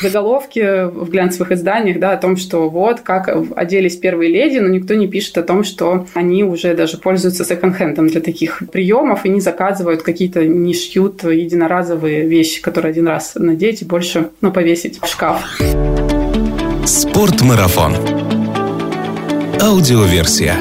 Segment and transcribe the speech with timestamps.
[0.00, 4.94] заголовки в глянцевых изданиях, да, о том, что вот как оделись первые леди, но никто
[4.94, 9.40] не пишет о том, что они уже даже пользуются секонд-хендом для таких приемов и не
[9.40, 15.06] заказывают какие-то, не шьют единоразовые вещи, которые один раз надеть и больше, ну, повесить в
[15.06, 15.42] шкаф.
[16.84, 17.94] Спортмарафон.
[19.60, 20.54] Аудиоверсия.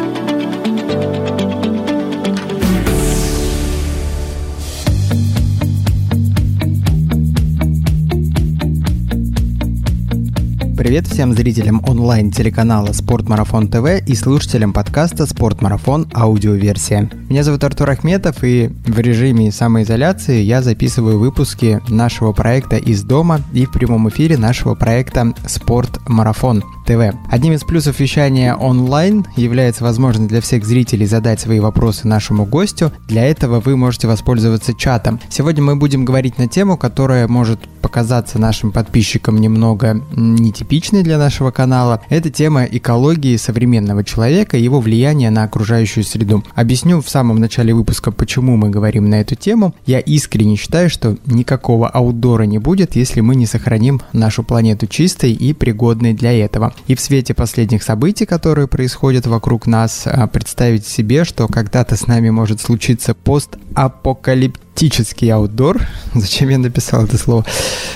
[10.87, 17.11] Привет всем зрителям онлайн-телеканала Спортмарафон ТВ и слушателям подкаста Спортмарафон аудиоверсия.
[17.27, 23.41] Меня зовут Артур Ахметов и в режиме самоизоляции я записываю выпуски нашего проекта из дома
[23.51, 27.13] и в прямом эфире нашего проекта Спортмарафон ТВ.
[27.29, 32.93] Одним из плюсов вещания онлайн является возможность для всех зрителей задать свои вопросы нашему гостю.
[33.07, 35.19] Для этого вы можете воспользоваться чатом.
[35.29, 41.51] Сегодня мы будем говорить на тему, которая может показаться нашим подписчикам немного нетипичной для нашего
[41.51, 42.01] канала.
[42.09, 46.43] Это тема экологии современного человека и его влияния на окружающую среду.
[46.55, 49.75] Объясню в самом начале выпуска, почему мы говорим на эту тему.
[49.85, 55.33] Я искренне считаю, что никакого аутдора не будет, если мы не сохраним нашу планету чистой
[55.33, 56.73] и пригодной для этого.
[56.85, 62.07] И в свете последних событий, которые происходят вокруг нас, а, представить себе, что когда-то с
[62.07, 65.81] нами может случиться постапокалиптический аутдор,
[66.13, 67.45] зачем я написал это слово,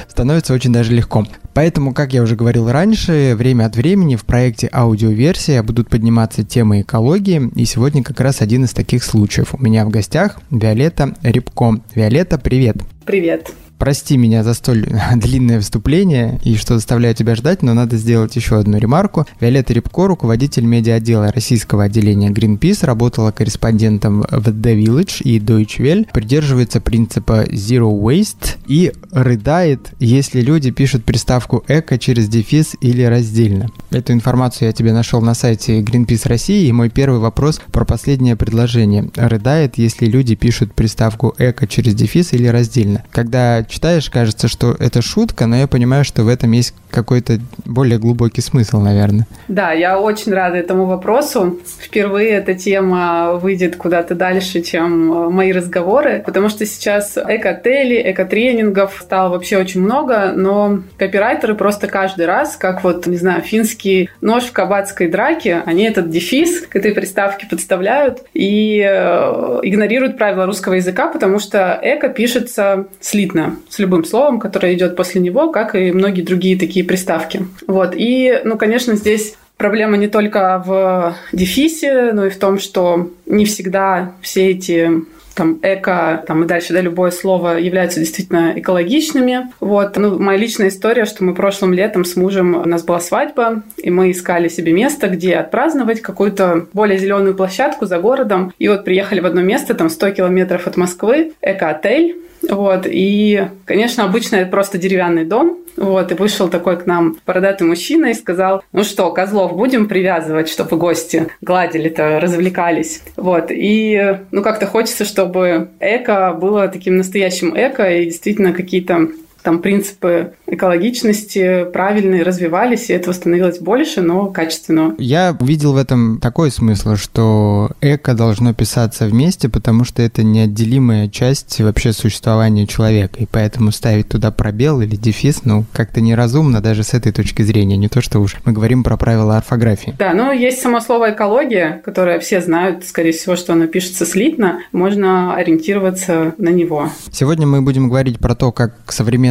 [0.09, 1.25] становится очень даже легко.
[1.53, 6.81] Поэтому, как я уже говорил раньше, время от времени в проекте аудиоверсия будут подниматься темы
[6.81, 9.53] экологии, и сегодня как раз один из таких случаев.
[9.53, 11.79] У меня в гостях Виолетта Рябко.
[11.93, 12.77] Виолетта, привет!
[13.05, 13.51] Привет!
[13.81, 18.59] Прости меня за столь длинное вступление и что заставляю тебя ждать, но надо сделать еще
[18.59, 19.25] одну ремарку.
[19.39, 26.07] Виолетта Рябко, руководитель медиа-отдела российского отделения Greenpeace, работала корреспондентом в The Village и Deutsche Welle,
[26.13, 33.71] придерживается принципа Zero Waste и рыдает, если люди пишут приставку «эко» через дефис или раздельно.
[33.89, 38.35] Эту информацию я тебе нашел на сайте Greenpeace России, и мой первый вопрос про последнее
[38.35, 39.09] предложение.
[39.15, 43.03] Рыдает, если люди пишут приставку «эко» через дефис или раздельно.
[43.09, 47.97] Когда читаешь, кажется, что это шутка, но я понимаю, что в этом есть какой-то более
[47.97, 49.25] глубокий смысл, наверное.
[49.47, 51.59] Да, я очень рада этому вопросу.
[51.79, 58.99] Впервые эта тема выйдет куда-то дальше, чем э, мои разговоры, потому что сейчас эко-отелей, эко-тренингов
[59.01, 64.43] стало вообще очень много, но копирайтеры просто каждый раз, как вот, не знаю, финский нож
[64.43, 70.73] в кабацкой драке, они этот дефис к этой приставке подставляют и э, игнорируют правила русского
[70.73, 75.91] языка, потому что эко пишется слитно, с любым словом, которое идет после него, как и
[75.91, 77.45] многие другие такие приставки.
[77.67, 77.93] Вот.
[77.95, 83.45] И, ну, конечно, здесь проблема не только в дефисе, но и в том, что не
[83.45, 84.89] всегда все эти
[85.35, 89.51] там эко, там и дальше, да, любое слово являются действительно экологичными.
[89.59, 93.63] Вот, ну, моя личная история, что мы прошлым летом с мужем, у нас была свадьба,
[93.77, 98.53] и мы искали себе место, где отпраздновать какую-то более зеленую площадку за городом.
[98.59, 104.03] И вот приехали в одно место, там 100 километров от Москвы, эко-отель, вот, и, конечно,
[104.03, 108.63] обычно это просто деревянный дом, вот, и вышел такой к нам бородатый мужчина и сказал,
[108.71, 113.03] ну что, козлов будем привязывать, чтобы гости гладили-то, развлекались.
[113.15, 119.09] Вот, и, ну, как-то хочется, чтобы эко было таким настоящим эко, и действительно какие-то
[119.43, 124.95] там принципы экологичности правильные развивались, и этого становилось больше, но качественно.
[124.97, 131.07] Я увидел в этом такой смысл, что эко должно писаться вместе, потому что это неотделимая
[131.07, 136.83] часть вообще существования человека, и поэтому ставить туда пробел или дефис, ну, как-то неразумно даже
[136.83, 139.95] с этой точки зрения, не то что уж мы говорим про правила орфографии.
[139.97, 144.59] Да, но есть само слово экология, которое все знают, скорее всего, что оно пишется слитно,
[144.71, 146.89] можно ориентироваться на него.
[147.11, 148.75] Сегодня мы будем говорить про то, как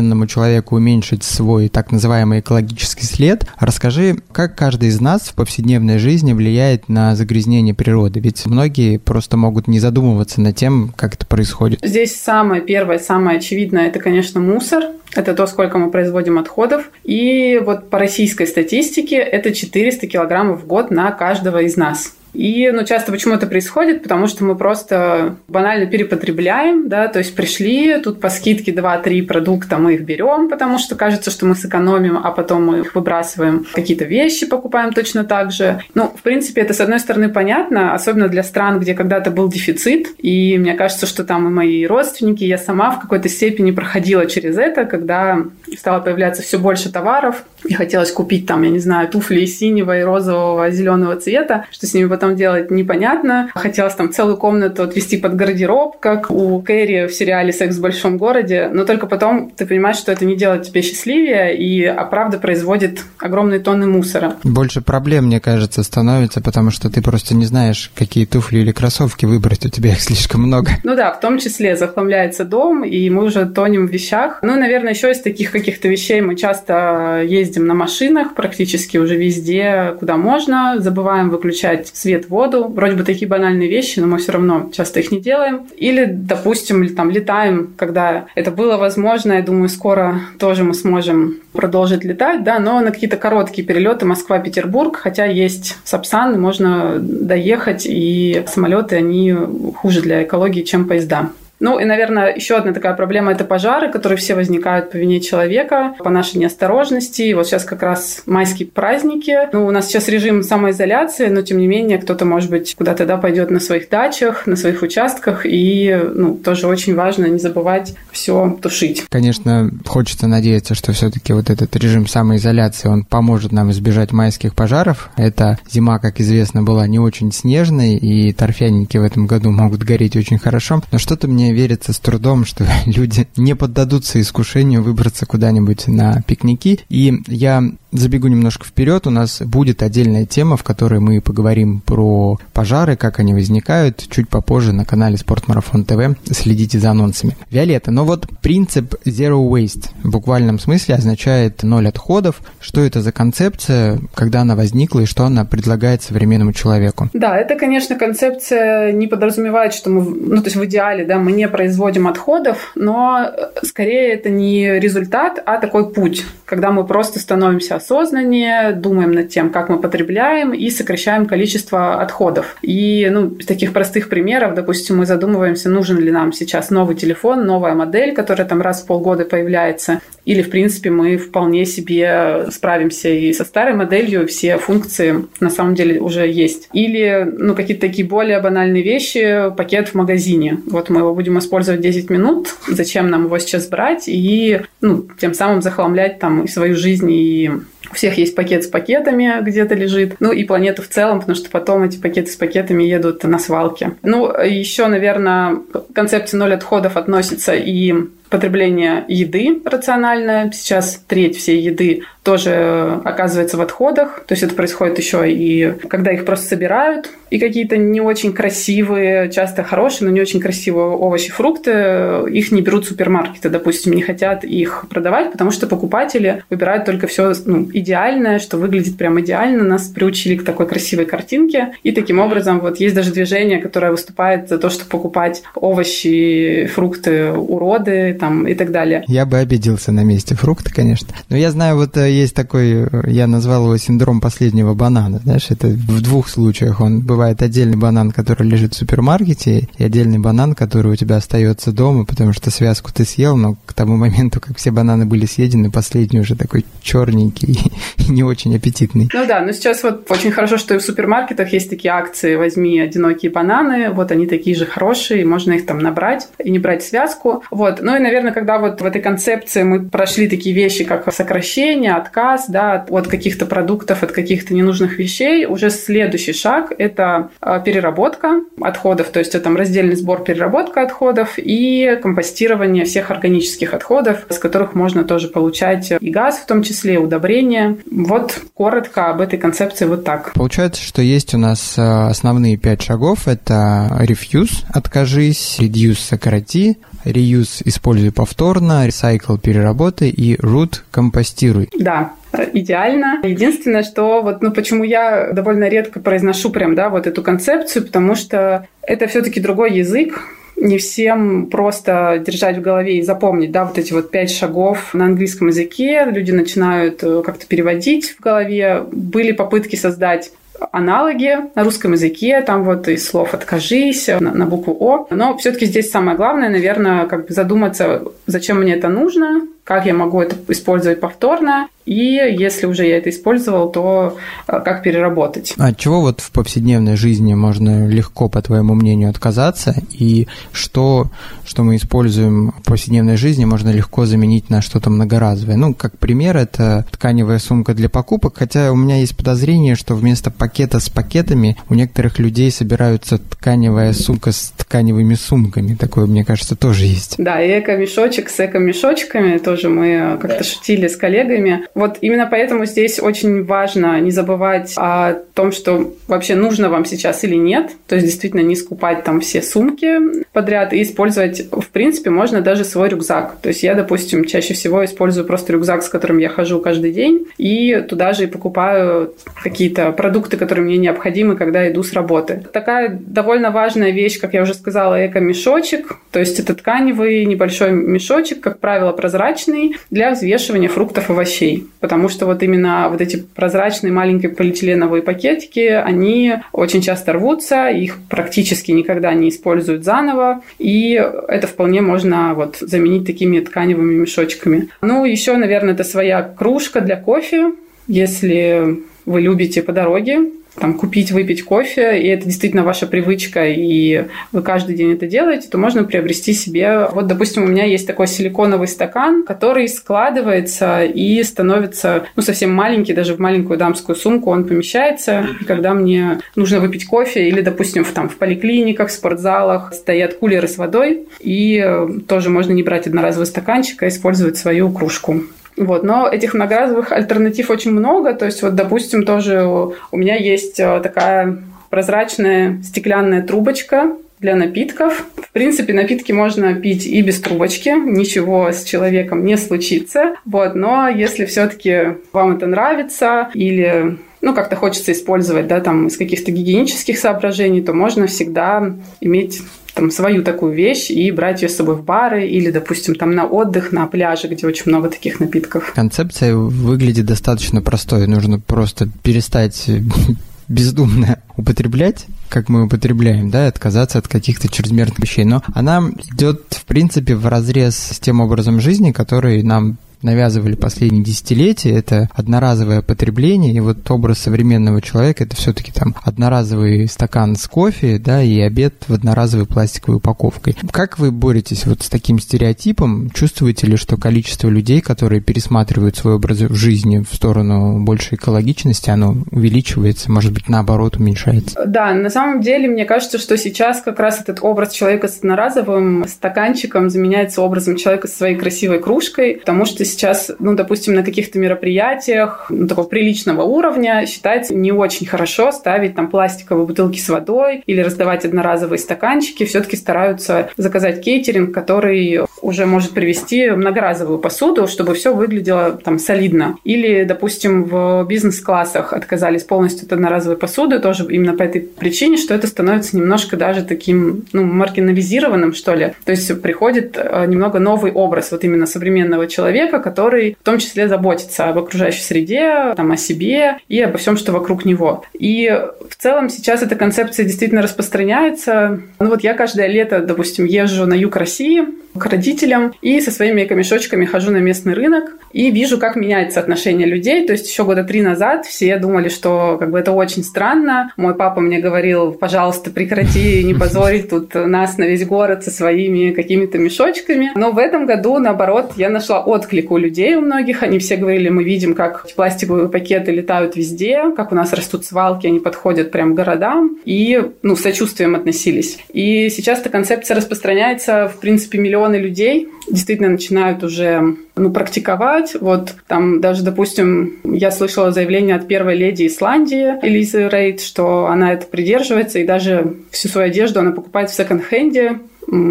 [0.01, 3.45] современному человеку уменьшить свой так называемый экологический след.
[3.59, 8.19] Расскажи, как каждый из нас в повседневной жизни влияет на загрязнение природы?
[8.21, 11.81] Ведь многие просто могут не задумываться над тем, как это происходит.
[11.83, 14.85] Здесь самое первое, самое очевидное, это, конечно, мусор.
[15.15, 16.89] Это то, сколько мы производим отходов.
[17.05, 22.15] И вот по российской статистике это 400 килограммов в год на каждого из нас.
[22.33, 24.03] И ну, часто почему это происходит?
[24.03, 29.79] Потому что мы просто банально перепотребляем, да, то есть пришли, тут по скидке 2-3 продукта
[29.79, 33.67] мы их берем, потому что кажется, что мы сэкономим, а потом мы их выбрасываем.
[33.73, 35.83] Какие-то вещи покупаем точно так же.
[35.95, 40.09] Ну, в принципе, это, с одной стороны, понятно, особенно для стран, где когда-то был дефицит,
[40.19, 44.57] и мне кажется, что там и мои родственники, я сама в какой-то степени проходила через
[44.57, 45.45] это, когда
[45.77, 50.03] стало появляться все больше товаров, и хотелось купить там, я не знаю, туфли синего и
[50.03, 53.51] розового, зеленого цвета, что с ними потом там делать, непонятно.
[53.55, 58.19] Хотелось там целую комнату отвести под гардероб, как у Кэрри в сериале «Секс в большом
[58.19, 62.39] городе», но только потом ты понимаешь, что это не делает тебя счастливее, и а правда
[62.39, 64.37] производит огромные тонны мусора.
[64.45, 69.27] Больше проблем, мне кажется, становится, потому что ты просто не знаешь, какие туфли или кроссовки
[69.27, 70.73] выбрать, у тебя их слишком много.
[70.85, 74.39] Ну да, в том числе захламляется дом, и мы уже тонем в вещах.
[74.43, 79.95] Ну, наверное, еще из таких каких-то вещей мы часто ездим на машинах практически уже везде,
[79.99, 82.69] куда можно, забываем выключать свет, воду.
[82.69, 85.67] Вроде бы такие банальные вещи, но мы все равно часто их не делаем.
[85.77, 92.05] Или, допустим, там летаем, когда это было возможно, я думаю, скоро тоже мы сможем продолжить
[92.05, 98.97] летать, да, но на какие-то короткие перелеты Москва-Петербург, хотя есть Сапсан, можно доехать, и самолеты,
[98.97, 99.35] они
[99.77, 101.31] хуже для экологии, чем поезда.
[101.61, 105.95] Ну и, наверное, еще одна такая проблема– это пожары, которые все возникают по вине человека,
[105.99, 107.23] по нашей неосторожности.
[107.23, 109.37] И вот сейчас как раз майские праздники.
[109.53, 113.19] Ну, у нас сейчас режим самоизоляции, но тем не менее кто-то, может быть, куда-то да,
[113.19, 115.43] пойдет на своих дачах, на своих участках.
[115.45, 119.05] И ну, тоже очень важно не забывать все тушить.
[119.11, 125.11] Конечно, хочется надеяться, что все-таки вот этот режим самоизоляции, он поможет нам избежать майских пожаров.
[125.17, 130.17] Эта зима, как известно, была не очень снежной, и торфяники в этом году могут гореть
[130.17, 130.83] очень хорошо.
[130.91, 136.81] Но что-то мне верится с трудом, что люди не поддадутся искушению выбраться куда-нибудь на пикники.
[136.89, 142.39] И я забегу немножко вперед, у нас будет отдельная тема, в которой мы поговорим про
[142.53, 146.17] пожары, как они возникают, чуть попозже на канале Спортмарафон ТВ.
[146.31, 147.37] Следите за анонсами.
[147.51, 152.41] Виолетта, но вот принцип Zero Waste в буквальном смысле означает ноль отходов.
[152.61, 157.09] Что это за концепция, когда она возникла и что она предлагает современному человеку?
[157.13, 161.33] Да, это, конечно, концепция не подразумевает, что мы, ну, то есть в идеале, да, мы
[161.33, 163.31] не производим отходов, но
[163.63, 169.51] скорее это не результат, а такой путь, когда мы просто становимся осознаннее, думаем над тем,
[169.51, 172.57] как мы потребляем и сокращаем количество отходов.
[172.63, 177.45] И ну, из таких простых примеров, допустим, мы задумываемся, нужен ли нам сейчас новый телефон,
[177.47, 180.01] новая модель, которая там раз в полгода появляется,
[180.31, 185.75] или, в принципе, мы вполне себе справимся и со старой моделью, все функции на самом
[185.75, 186.69] деле уже есть.
[186.73, 190.59] Или, ну, какие-то такие более банальные вещи, пакет в магазине.
[190.67, 195.35] Вот мы его будем использовать 10 минут, зачем нам его сейчас брать и, ну, тем
[195.35, 197.51] самым захламлять там свою жизнь, и
[197.91, 200.15] у всех есть пакет с пакетами, где-то лежит.
[200.21, 203.97] Ну и планету в целом, потому что потом эти пакеты с пакетами едут на свалке.
[204.05, 207.95] Ну, еще, наверное, к концепции ноль отходов относится и
[208.31, 210.51] потребление еды рациональное.
[210.53, 214.25] Сейчас треть всей еды тоже оказывается в отходах.
[214.27, 219.31] То есть это происходит еще и когда их просто собирают, и какие-то не очень красивые,
[219.31, 224.45] часто хорошие, но не очень красивые овощи, фрукты, их не берут супермаркеты, допустим, не хотят
[224.45, 229.65] их продавать, потому что покупатели выбирают только все ну, идеальное, что выглядит прям идеально.
[229.65, 231.75] Нас приучили к такой красивой картинке.
[231.83, 237.31] И таким образом вот есть даже движение, которое выступает за то, чтобы покупать овощи, фрукты,
[237.31, 239.05] уроды там, и так далее.
[239.09, 241.09] Я бы обиделся на месте фрукты, конечно.
[241.29, 245.21] Но я знаю, вот э, есть такой, э, я назвал его синдром последнего банана.
[245.25, 246.81] Знаешь, это в двух случаях.
[246.81, 251.73] Он бывает отдельный банан, который лежит в супермаркете, и отдельный банан, который у тебя остается
[251.73, 255.71] дома, потому что связку ты съел, но к тому моменту, как все бананы были съедены,
[255.71, 257.59] последний уже такой черненький
[257.97, 259.09] и не очень аппетитный.
[259.13, 262.79] Ну да, но сейчас вот очень хорошо, что и в супермаркетах есть такие акции «Возьми
[262.81, 267.43] одинокие бананы», вот они такие же хорошие, можно их там набрать и не брать связку.
[267.51, 267.81] Вот.
[267.81, 272.47] Ну и, наверное, когда вот в этой концепции мы прошли такие вещи, как сокращение, отказ,
[272.49, 279.11] да, от каких-то продуктов, от каких-то ненужных вещей, уже следующий шаг– это а, переработка отходов,
[279.11, 284.75] то есть это там раздельный сбор, переработка отходов и компостирование всех органических отходов, с которых
[284.75, 287.77] можно тоже получать и газ, в том числе, и удобрения.
[287.91, 290.33] Вот коротко об этой концепции вот так.
[290.35, 293.29] Получается, что есть у нас а, основные пять шагов.
[293.29, 301.69] Это refuse– откажись, reduce– сократи, reuse– используй повторно, recycle– переработай и root– компостируй.
[301.79, 302.13] Да,
[302.53, 303.21] идеально.
[303.23, 308.15] Единственное, что вот, ну, почему я довольно редко произношу прям, да, вот эту концепцию, потому
[308.15, 310.21] что это все-таки другой язык,
[310.57, 315.07] не всем просто держать в голове и запомнить, да, вот эти вот пять шагов на
[315.07, 316.05] английском языке.
[316.07, 318.85] Люди начинают э, как-то переводить в голове.
[318.93, 320.33] Были попытки создать
[320.73, 325.07] аналоги на русском языке, там вот из слов «откажись» на, на букву «о».
[325.11, 329.87] Но все таки здесь самое главное, наверное, как бы задуматься, зачем мне это нужно, как
[329.87, 335.55] я могу это использовать повторно, и если уже я это использовал, то э, как переработать.
[335.59, 339.75] А от чего вот в повседневной жизни можно легко, по твоему мнению, отказаться?
[339.91, 341.11] И что,
[341.45, 345.57] что мы используем в повседневной жизни, можно легко заменить на что-то многоразовое?
[345.57, 350.31] Ну, как пример, это тканевая сумка для покупок, хотя у меня есть подозрение, что вместо
[350.31, 355.75] пакета с пакетами у некоторых людей собираются тканевая сумка с тканевыми сумками.
[355.75, 357.17] Такое, мне кажется, тоже есть.
[357.19, 361.67] Да, и эко-мешочек с эко-мешочками тоже мы как-то шутили с коллегами.
[361.75, 367.25] Вот именно поэтому здесь очень важно не забывать о том, что вообще нужно вам сейчас
[367.25, 367.71] или нет.
[367.87, 372.65] То есть действительно не скупать там все сумки подряд и использовать, в принципе, можно даже
[372.65, 373.37] свой рюкзак.
[373.43, 377.27] То есть я, допустим, чаще всего использую просто рюкзак, с которым я хожу каждый день,
[377.39, 382.45] и туда же и покупаю какие-то продукты, которые мне необходимы, когда иду с работы.
[382.53, 385.97] Такая довольно важная вещь, как я уже сказала, эко-мешочек.
[386.11, 389.50] То есть это тканевый небольшой мешочек, как правило, прозрачный,
[389.91, 395.67] для взвешивания фруктов и овощей потому что вот именно вот эти прозрачные маленькие полиэтиленовые пакетики,
[395.67, 400.93] они очень часто рвутся, их практически никогда не используют заново, и
[401.29, 404.69] это вполне можно вот заменить такими тканевыми мешочками.
[404.83, 407.53] Ну, еще, наверное, это своя кружка для кофе,
[407.89, 410.31] если вы любите по дороге
[410.61, 415.49] там, купить, выпить кофе, и это действительно ваша привычка, и вы каждый день это делаете,
[415.49, 416.89] то можно приобрести себе...
[416.93, 422.93] Вот, допустим, у меня есть такой силиконовый стакан, который складывается и становится, ну, совсем маленький,
[422.93, 425.27] даже в маленькую дамскую сумку он помещается.
[425.41, 430.15] И когда мне нужно выпить кофе, или, допустим, в, там, в поликлиниках, в спортзалах стоят
[430.15, 431.65] кулеры с водой, и
[432.07, 435.23] тоже можно не брать одноразовый стаканчик, а использовать свою кружку.
[435.57, 438.15] Вот, но этих многоразовых альтернатив очень много.
[438.15, 441.39] То есть, вот, допустим, тоже у меня есть э, такая
[441.71, 445.07] прозрачная стеклянная трубочка для напитков.
[445.17, 450.15] В принципе, напитки можно пить и без трубочки, ничего с человеком не случится.
[450.25, 455.97] Вот, но если все-таки вам это нравится или ну, как-то хочется использовать, да, там, из
[455.97, 459.41] каких-то гигиенических соображений, то можно всегда иметь
[459.75, 463.27] там свою такую вещь и брать ее с собой в бары или, допустим, там на
[463.27, 465.73] отдых, на пляже, где очень много таких напитков.
[465.75, 468.07] Концепция выглядит достаточно простой.
[468.07, 469.71] Нужно просто перестать
[470.49, 475.25] бездумно употреблять, как мы употребляем, да, отказаться от каких-то чрезмерных вещей.
[475.25, 481.03] Но она идет, в принципе, в разрез с тем образом жизни, который нам навязывали последние
[481.03, 487.47] десятилетия, это одноразовое потребление, и вот образ современного человека это все-таки там одноразовый стакан с
[487.47, 490.57] кофе, да, и обед в одноразовой пластиковой упаковкой.
[490.71, 493.11] Как вы боретесь вот с таким стереотипом?
[493.11, 499.17] Чувствуете ли, что количество людей, которые пересматривают свой образ жизни в сторону большей экологичности, оно
[499.31, 501.61] увеличивается, может быть, наоборот, уменьшается?
[501.67, 506.07] Да, на самом деле, мне кажется, что сейчас как раз этот образ человека с одноразовым
[506.09, 511.39] стаканчиком заменяется образом человека с своей красивой кружкой, потому что сейчас, ну, допустим, на каких-то
[511.39, 517.63] мероприятиях ну, такого приличного уровня считается не очень хорошо ставить там пластиковые бутылки с водой
[517.67, 519.45] или раздавать одноразовые стаканчики.
[519.45, 526.57] Все-таки стараются заказать кейтеринг, который уже может привести многоразовую посуду, чтобы все выглядело там солидно.
[526.65, 532.35] Или, допустим, в бизнес-классах отказались полностью от одноразовой посуды, тоже именно по этой причине, что
[532.35, 535.93] это становится немножко даже таким, ну, маргинализированным, что ли.
[536.05, 540.89] То есть приходит э, немного новый образ вот именно современного человека, который в том числе
[540.89, 545.05] заботится об окружающей среде, там, о себе и обо всем, что вокруг него.
[545.13, 545.49] И
[545.89, 548.81] в целом сейчас эта концепция действительно распространяется.
[548.99, 551.63] Ну вот я каждое лето, допустим, езжу на юг России
[551.99, 556.87] к родителям и со своими эко-мешочками хожу на местный рынок и вижу, как меняется отношение
[556.87, 557.27] людей.
[557.27, 560.93] То есть еще года три назад все думали, что как бы это очень странно.
[560.97, 566.13] Мой папа мне говорил, пожалуйста, прекрати не позорить тут нас на весь город со своими
[566.13, 567.33] какими-то мешочками.
[567.35, 570.63] Но в этом году, наоборот, я нашла отклик у людей у многих.
[570.63, 575.27] Они все говорили, мы видим, как пластиковые пакеты летают везде, как у нас растут свалки,
[575.27, 576.79] они подходят прям к городам.
[576.85, 578.79] И, ну, с сочувствием относились.
[578.93, 585.37] И сейчас эта концепция распространяется, в принципе, миллионы людей действительно начинают уже ну, практиковать.
[585.41, 591.33] Вот там даже, допустим, я слышала заявление от первой леди Исландии Элизы Рейд, что она
[591.33, 594.99] это придерживается и даже всю свою одежду она покупает в секонд-хенде,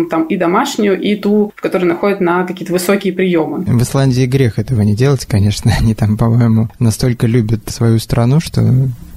[0.10, 3.60] там и домашнюю, и ту, которая находит на какие-то высокие приемы.
[3.60, 5.72] В Исландии грех этого не делать, конечно.
[5.79, 8.62] Они там, по-моему, настолько любят свою страну, что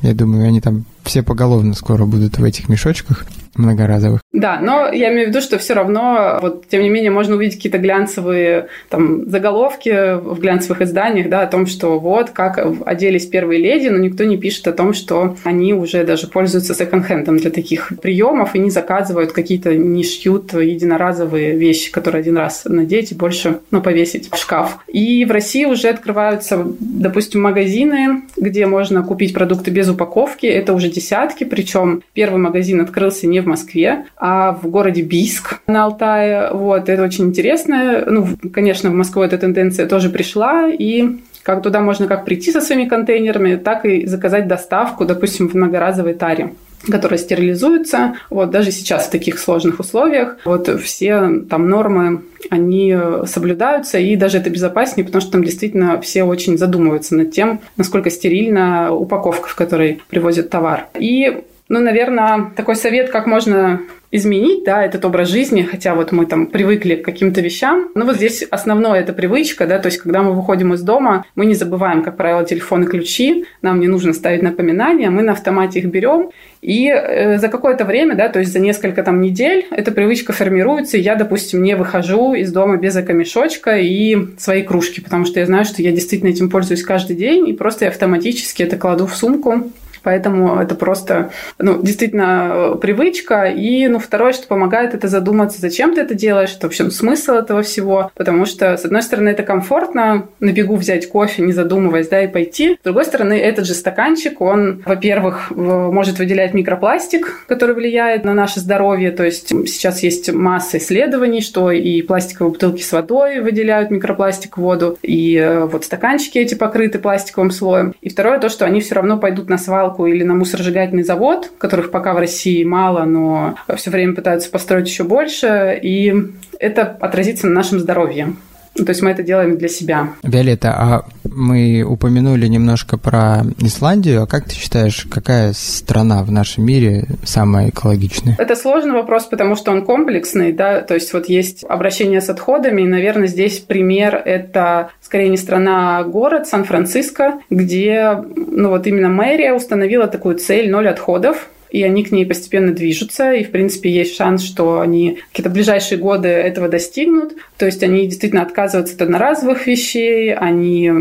[0.03, 4.21] я думаю, они там все поголовно скоро будут в этих мешочках многоразовых.
[4.33, 7.57] Да, но я имею в виду, что все равно, вот, тем не менее, можно увидеть
[7.57, 13.61] какие-то глянцевые там, заголовки в глянцевых изданиях, да, о том, что вот, как оделись первые
[13.61, 17.93] леди, но никто не пишет о том, что они уже даже пользуются секонд-хендом для таких
[18.01, 23.61] приемов и не заказывают какие-то, не шьют единоразовые вещи, которые один раз надеть и больше
[23.71, 24.79] ну, повесить в шкаф.
[24.89, 30.47] И в России уже открываются, допустим, магазины, где можно купить продукты без упаковки.
[30.47, 35.85] Это уже десятки, причем первый магазин открылся не в Москве, а в городе Бийск на
[35.85, 36.51] Алтае.
[36.53, 38.05] Вот, это очень интересно.
[38.07, 42.61] Ну, конечно, в Москву эта тенденция тоже пришла, и как туда можно как прийти со
[42.61, 46.53] своими контейнерами, так и заказать доставку, допустим, в многоразовой таре
[46.91, 48.17] которая стерилизуется.
[48.31, 52.97] Вот даже сейчас в таких сложных условиях вот все там нормы, они
[53.27, 58.11] соблюдаются, и даже это безопаснее, потому что там действительно все очень задумываются над тем, насколько
[58.11, 60.89] стерильна упаковка, в которой привозят товар.
[60.99, 66.27] И ну, наверное, такой совет, как можно изменить, да, этот образ жизни, хотя вот мы
[66.27, 67.89] там привыкли к каким-то вещам.
[67.95, 71.47] Но вот здесь основное это привычка, да, то есть когда мы выходим из дома, мы
[71.47, 75.79] не забываем, как правило, телефон и ключи, нам не нужно ставить напоминания, мы на автомате
[75.79, 76.29] их берем,
[76.61, 80.99] и э, за какое-то время, да, то есть за несколько там недель эта привычка формируется,
[80.99, 85.47] и я, допустим, не выхожу из дома без экомешочка и своей кружки, потому что я
[85.47, 89.17] знаю, что я действительно этим пользуюсь каждый день, и просто я автоматически это кладу в
[89.17, 89.73] сумку,
[90.03, 93.45] Поэтому это просто, ну, действительно привычка.
[93.45, 97.33] И, ну, второе, что помогает, это задуматься, зачем ты это делаешь, это, в общем, смысл
[97.33, 98.11] этого всего.
[98.15, 102.29] Потому что, с одной стороны, это комфортно, на бегу взять кофе, не задумываясь, да, и
[102.29, 102.77] пойти.
[102.81, 108.61] С другой стороны, этот же стаканчик, он, во-первых, может выделять микропластик, который влияет на наше
[108.61, 109.11] здоровье.
[109.11, 114.61] То есть сейчас есть масса исследований, что и пластиковые бутылки с водой выделяют микропластик в
[114.61, 117.95] воду, и э, вот стаканчики эти покрыты пластиковым слоем.
[118.01, 121.51] И второе, то, что они все равно пойдут на свалку свалку или на мусоросжигательный завод,
[121.59, 126.15] которых пока в России мало, но все время пытаются построить еще больше, и
[126.59, 128.35] это отразится на нашем здоровье.
[128.75, 130.15] То есть мы это делаем для себя.
[130.23, 134.23] Виолетта, а мы упомянули немножко про Исландию.
[134.23, 138.37] А как ты считаешь, какая страна в нашем мире самая экологичная?
[138.39, 142.83] Это сложный вопрос, потому что он комплексный, да, то есть вот есть обращение с отходами,
[142.83, 149.09] и, наверное, здесь пример– это скорее не страна, а город Сан-Франциско, где, ну вот именно
[149.09, 153.91] мэрия установила такую цель ноль отходов и они к ней постепенно движутся, и, в принципе,
[153.91, 157.33] есть шанс, что они какие-то ближайшие годы этого достигнут.
[157.57, 160.93] То есть они действительно отказываются от одноразовых вещей, они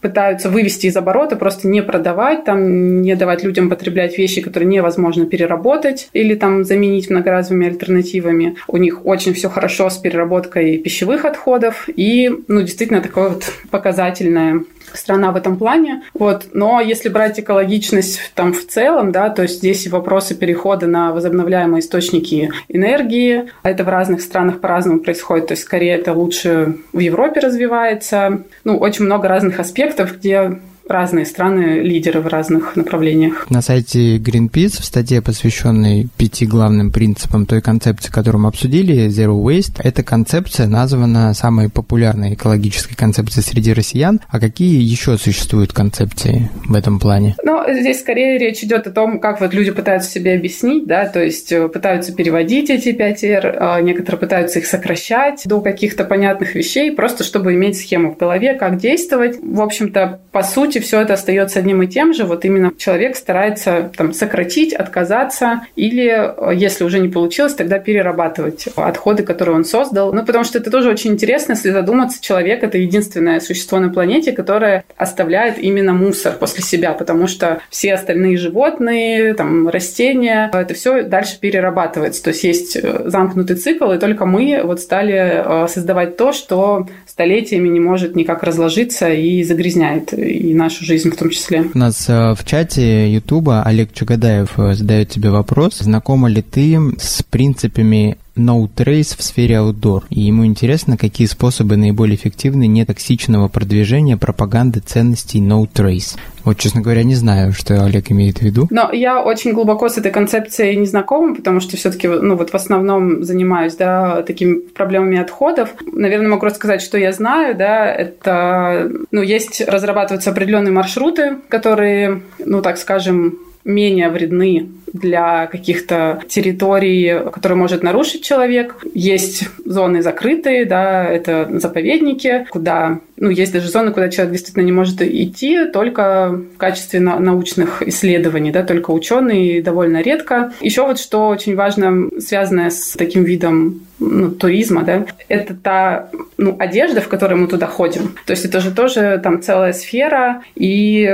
[0.00, 5.26] пытаются вывести из оборота, просто не продавать, там, не давать людям потреблять вещи, которые невозможно
[5.26, 8.56] переработать или там заменить многоразовыми альтернативами.
[8.66, 14.64] У них очень все хорошо с переработкой пищевых отходов и, ну, действительно, такое вот показательное
[14.92, 16.02] страна в этом плане.
[16.14, 16.48] Вот.
[16.52, 21.80] Но если брать экологичность там в целом, да, то есть здесь вопросы перехода на возобновляемые
[21.80, 23.50] источники энергии.
[23.62, 25.48] Это в разных странах по-разному происходит.
[25.48, 28.42] То есть скорее это лучше в Европе развивается.
[28.64, 30.58] Ну, очень много разных аспектов, где
[30.92, 33.46] разные страны лидеры в разных направлениях.
[33.50, 39.42] На сайте Greenpeace в статье, посвященной пяти главным принципам той концепции, которую мы обсудили, Zero
[39.42, 44.20] Waste, эта концепция названа самой популярной экологической концепцией среди россиян.
[44.28, 47.34] А какие еще существуют концепции в этом плане?
[47.42, 51.22] Ну, здесь скорее речь идет о том, как вот люди пытаются себе объяснить, да, то
[51.22, 56.54] есть э, пытаются переводить эти 5 R, а некоторые пытаются их сокращать до каких-то понятных
[56.54, 59.38] вещей, просто чтобы иметь схему в голове, как действовать.
[59.42, 62.24] В общем-то, по сути, все это остается одним и тем же.
[62.24, 69.22] Вот именно человек старается там, сократить, отказаться или, если уже не получилось, тогда перерабатывать отходы,
[69.22, 70.12] которые он создал.
[70.12, 74.32] Ну, потому что это тоже очень интересно, если задуматься, человек— это единственное существо на планете,
[74.32, 81.02] которое оставляет именно мусор после себя, потому что все остальные животные, там, растения, это все
[81.02, 82.22] дальше перерабатывается.
[82.22, 86.86] То есть есть э, замкнутый цикл, и только мы вот стали э, создавать то, что
[87.06, 91.70] столетиями не может никак разложиться и загрязняет и нашу жизнь в том числе.
[91.74, 95.78] У нас э, в чате Ютуба Олег Чугадаев э, задает тебе вопрос.
[95.78, 101.76] Знакома ли ты с принципами No Trace в сфере outdoor, и ему интересно, какие способы
[101.76, 106.16] наиболее эффективны нетоксичного продвижения пропаганды ценностей No Trace.
[106.44, 108.66] Вот, честно говоря, не знаю, что Олег имеет в виду.
[108.70, 112.50] Но я очень глубоко с этой концепцией не знакома, потому что все таки ну, вот
[112.50, 115.74] в основном занимаюсь, да, такими проблемами отходов.
[115.92, 122.60] Наверное, могу рассказать, что я знаю, да, это, ну, есть, разрабатываются определенные маршруты, которые, ну,
[122.62, 128.84] так скажем, менее вредны для каких-то территорий, которые может нарушить человек.
[128.94, 134.72] Есть зоны закрытые, да, это заповедники, куда, ну, есть даже зоны, куда человек действительно не
[134.72, 140.52] может идти, только в качестве научных исследований, да, только ученые довольно редко.
[140.60, 146.56] Еще вот что очень важно, связанное с таким видом ну, туризма, да, это та ну,
[146.58, 148.16] одежда, в которой мы туда ходим.
[148.26, 151.08] То есть это же тоже там целая сфера, и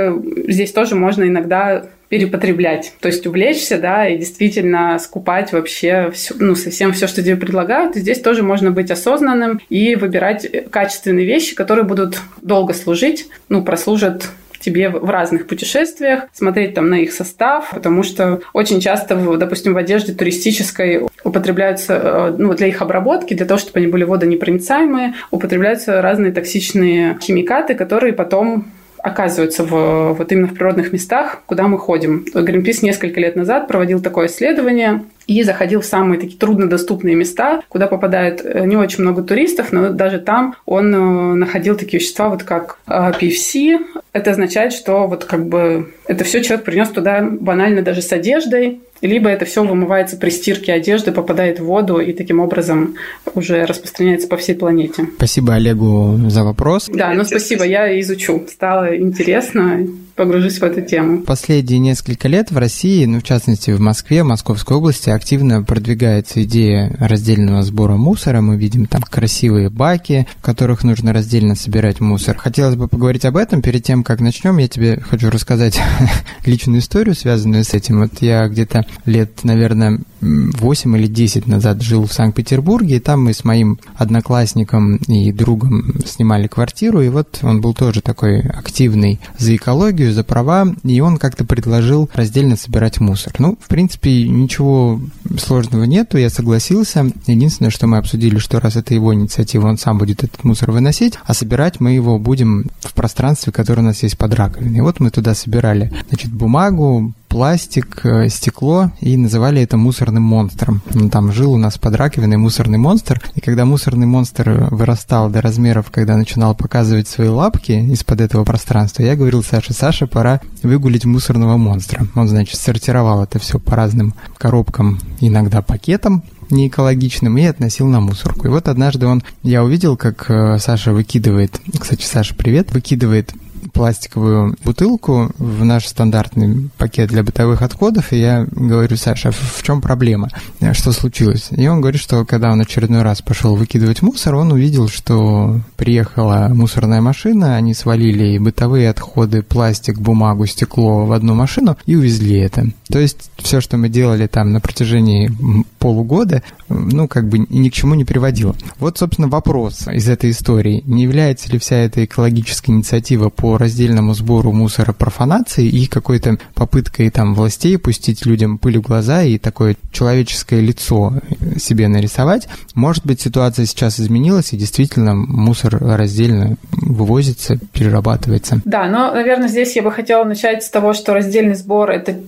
[0.47, 2.93] здесь тоже можно иногда перепотреблять.
[2.99, 7.95] То есть увлечься, да, и действительно скупать вообще все, ну, совсем все, что тебе предлагают.
[7.95, 11.98] И здесь тоже можно быть осознанным и выбирать качественные вещи, которые будут
[12.41, 18.41] долго служить, ну, прослужат тебе в разных путешествиях, смотреть там на их состав, потому что
[18.53, 23.79] очень часто, допустим, в одежде туристической употребляются, э, ну, для их обработки, для того, чтобы
[23.79, 28.65] они были водонепроницаемые, употребляются разные токсичные химикаты, которые потом
[29.01, 32.25] оказываются в, вот именно в природных местах, куда мы ходим.
[32.33, 37.85] Greenpeace несколько лет назад проводил такое исследование и заходил в самые такие труднодоступные места, куда
[37.85, 42.41] попадает э, не очень много туристов, но даже там он э, находил такие вещества, вот
[42.41, 43.77] как PFC.
[44.11, 48.81] Это означает, что вот как бы это все человек принес туда банально даже с одеждой,
[49.01, 52.95] либо это все вымывается при стирке одежды, попадает в воду и таким образом
[53.35, 55.05] уже распространяется по всей планете.
[55.17, 56.89] Спасибо Олегу за вопрос.
[56.91, 58.45] Да, ну спасибо, я изучу.
[58.49, 59.87] Стало интересно
[60.19, 61.21] погружусь в эту тему.
[61.21, 66.43] Последние несколько лет в России, ну, в частности, в Москве, в Московской области, активно продвигается
[66.43, 68.41] идея раздельного сбора мусора.
[68.41, 72.35] Мы видим там красивые баки, в которых нужно раздельно собирать мусор.
[72.35, 73.61] Хотелось бы поговорить об этом.
[73.61, 75.79] Перед тем, как начнем, я тебе хочу рассказать
[76.45, 78.01] личную историю, связанную с этим.
[78.01, 83.33] Вот я где-то лет, наверное, 8 или 10 назад жил в Санкт-Петербурге, и там мы
[83.33, 89.55] с моим одноклассником и другом снимали квартиру, и вот он был тоже такой активный за
[89.55, 93.33] экологию, за права, и он как-то предложил раздельно собирать мусор.
[93.39, 94.99] Ну, в принципе, ничего
[95.37, 97.09] сложного нету, я согласился.
[97.27, 101.13] Единственное, что мы обсудили, что раз это его инициатива, он сам будет этот мусор выносить,
[101.25, 104.79] а собирать мы его будем в пространстве, которое у нас есть под раковиной.
[104.79, 109.77] И вот мы туда собирали, значит, бумагу, пластик, э, стекло и называли это
[110.09, 110.81] мусорным монстром.
[110.93, 115.41] Ну, там жил у нас под раковиной мусорный монстр, и когда мусорный монстр вырастал до
[115.41, 121.05] размеров, когда начинал показывать свои лапки из-под этого пространства, я говорил Саше, Саша, пора выгулить
[121.05, 122.07] мусорного монстра.
[122.15, 127.99] Он, значит, сортировал это все по разным коробкам, иногда пакетам, не экологичным и относил на
[127.99, 128.47] мусорку.
[128.47, 133.33] И вот однажды он, я увидел, как э, Саша выкидывает, кстати, Саша, привет, выкидывает
[133.73, 139.63] пластиковую бутылку в наш стандартный пакет для бытовых отходов, и я говорю, Саша, а в
[139.63, 140.29] чем проблема?
[140.73, 141.49] Что случилось?
[141.51, 146.49] И он говорит, что когда он очередной раз пошел выкидывать мусор, он увидел, что приехала
[146.53, 152.67] мусорная машина, они свалили бытовые отходы, пластик, бумагу, стекло в одну машину и увезли это.
[152.91, 155.31] То есть все, что мы делали там на протяжении
[155.77, 158.55] полугода, ну, как бы ни к чему не приводило.
[158.79, 160.83] Вот, собственно, вопрос из этой истории.
[160.85, 167.09] Не является ли вся эта экологическая инициатива по раздельному сбору мусора профанацией и какой-то попыткой
[167.11, 171.13] там властей пустить людям пыль в глаза и такое человеческое лицо
[171.57, 172.47] себе нарисовать?
[172.73, 178.61] Может быть, ситуация сейчас изменилась, и действительно мусор раздельно вывозится, перерабатывается?
[178.65, 182.19] Да, но, наверное, здесь я бы хотела начать с того, что раздельный сбор– это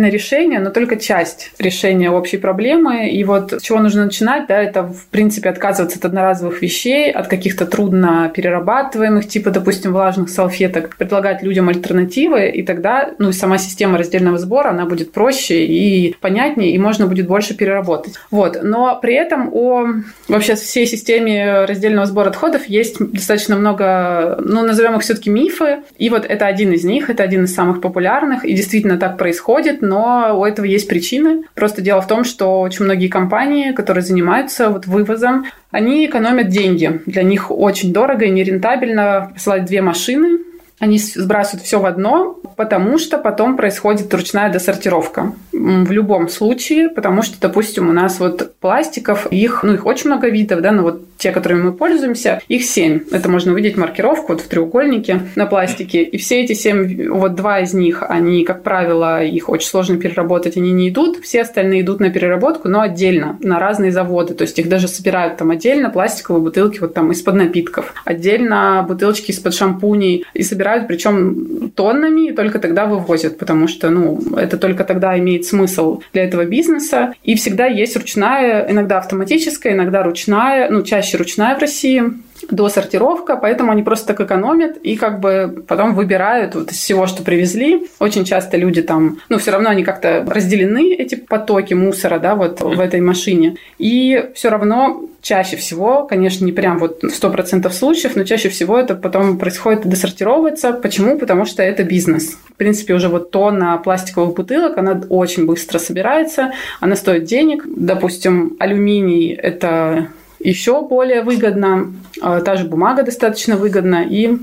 [0.00, 3.10] решение, но только часть решения общей проблемы.
[3.10, 7.28] И вот с чего нужно начинать, да, это, в принципе, отказываться от одноразовых вещей, от
[7.28, 13.98] каких-то трудно перерабатываемых, типа, допустим, влажных салфеток, предлагать людям альтернативы, и тогда, ну, сама система
[13.98, 18.14] раздельного сбора, она будет проще и понятнее, и можно будет больше переработать.
[18.30, 18.58] Вот.
[18.62, 19.86] Но при этом о
[20.28, 26.08] вообще всей системе раздельного сбора отходов есть достаточно много, ну, назовем их все-таки мифы, и
[26.10, 30.38] вот это один из них, это один из самых популярных, и действительно так происходит, но
[30.38, 31.44] у этого есть причины.
[31.54, 37.02] Просто дело в том, что очень многие компании, которые занимаются вот вывозом, они экономят деньги.
[37.06, 40.38] Для них очень дорого и нерентабельно посылать две машины
[40.82, 45.32] они сбрасывают все в одно, потому что потом происходит ручная досортировка.
[45.52, 50.28] В любом случае, потому что, допустим, у нас вот пластиков, их, ну, их очень много
[50.28, 53.02] видов, да, но вот те, которыми мы пользуемся, их семь.
[53.12, 56.02] Это можно увидеть маркировку вот в треугольнике на пластике.
[56.02, 60.56] И все эти семь, вот два из них, они, как правило, их очень сложно переработать,
[60.56, 61.18] они не идут.
[61.22, 64.34] Все остальные идут на переработку, но отдельно, на разные заводы.
[64.34, 67.94] То есть их даже собирают там отдельно, пластиковые бутылки вот там из-под напитков.
[68.04, 70.24] Отдельно бутылочки из-под шампуней.
[70.34, 75.18] И собирают собирают, причем тоннами, и только тогда вывозят, потому что, ну, это только тогда
[75.18, 77.12] имеет смысл для этого бизнеса.
[77.24, 82.02] И всегда есть ручная, иногда автоматическая, иногда ручная, ну, чаще ручная в России,
[82.50, 87.06] до сортировка, поэтому они просто так экономят и как бы потом выбирают вот из всего,
[87.06, 87.86] что привезли.
[87.98, 92.60] Очень часто люди там, ну, все равно они как-то разделены, эти потоки мусора, да, вот
[92.60, 93.56] в этой машине.
[93.78, 98.78] И все равно чаще всего, конечно, не прям вот в 100% случаев, но чаще всего
[98.78, 100.72] это потом происходит досортировывается.
[100.72, 101.18] Почему?
[101.18, 102.36] Потому что это бизнес.
[102.48, 107.64] В принципе, уже вот тонна пластиковых бутылок, она очень быстро собирается, она стоит денег.
[107.66, 110.08] Допустим, алюминий– это
[110.42, 114.38] еще более выгодно, а, та же бумага достаточно выгодна, и